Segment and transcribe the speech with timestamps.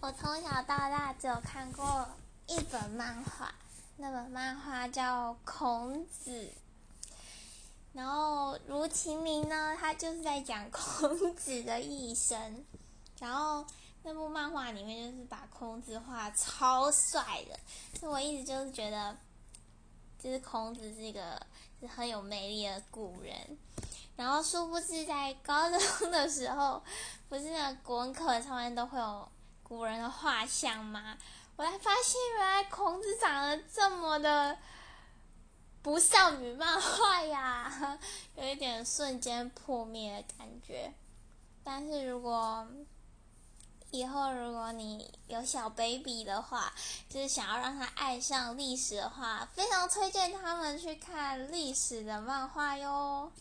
[0.00, 2.08] 我从小到大只有看过
[2.46, 3.52] 一本漫画，
[3.96, 6.30] 那本漫画叫《孔子》，
[7.92, 12.64] 然后如其名呢，他就是在讲孔子的一生。
[13.18, 13.66] 然后
[14.04, 17.58] 那部漫画里面就是把孔子画超帅的，
[17.98, 19.16] 所以我一直就是觉得，
[20.16, 21.44] 就是孔子是一个
[21.80, 23.36] 是很有魅力的古人。
[24.14, 26.80] 然后殊不知在高中的时候，
[27.28, 29.28] 不是那国文课上面都会有
[29.68, 31.18] 古人的画像吗？
[31.56, 34.56] 我才发现原来孔子长得这么的
[35.82, 37.98] 不少女漫画呀，
[38.36, 40.94] 有一点瞬间破灭的感觉。
[41.62, 42.66] 但是如果
[43.90, 46.72] 以后如果你有小 baby 的话，
[47.08, 53.32] 就是想要让他爱上历史的话，非常推荐他们去看历史的漫画哟。